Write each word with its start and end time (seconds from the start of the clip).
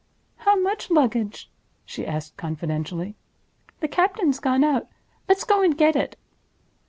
"How 0.37 0.59
much 0.59 0.89
luggage?" 0.89 1.51
she 1.85 2.07
asked, 2.07 2.35
confidentially. 2.35 3.13
"The 3.81 3.87
captain's 3.87 4.39
gone 4.39 4.63
out. 4.63 4.87
Let's 5.29 5.43
go 5.43 5.61
and 5.61 5.77
get 5.77 5.95
it!" 5.95 6.15